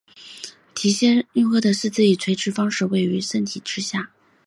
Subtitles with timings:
[0.73, 4.09] 提契诺鳄的四肢以垂直方式位于身体之下。